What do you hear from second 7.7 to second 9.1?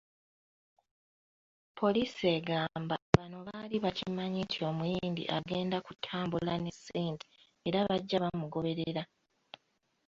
bajja bamugoberera.